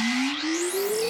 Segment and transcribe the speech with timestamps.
[0.00, 0.36] ね。
[0.42, 1.09] えねえ